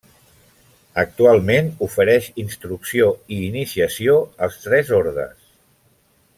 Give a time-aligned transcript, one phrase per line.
[1.01, 5.49] Actualment ofereix instrucció i iniciació als Tres Ordes.